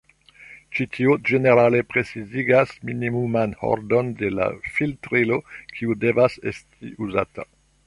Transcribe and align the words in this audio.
Ĉi 0.77 0.85
tio 0.95 1.17
ĝenerale 1.29 1.81
precizigas 1.95 2.71
minimuman 2.89 3.53
ordon 3.69 4.11
de 4.23 4.33
la 4.39 4.49
filtrilo 4.79 5.41
kiu 5.77 6.01
devas 6.07 6.43
esti 6.55 6.95
uzata. 7.09 7.51